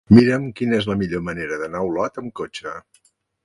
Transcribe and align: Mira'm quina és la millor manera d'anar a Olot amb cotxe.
Mira'm 0.17 0.47
quina 0.59 0.75
és 0.77 0.87
la 0.93 0.95
millor 1.03 1.23
manera 1.29 1.61
d'anar 1.61 1.85
a 1.85 1.87
Olot 1.93 2.21
amb 2.25 2.35
cotxe. 2.43 2.77